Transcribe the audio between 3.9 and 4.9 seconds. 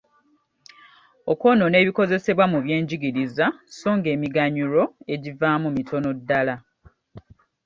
ng’emiganyulo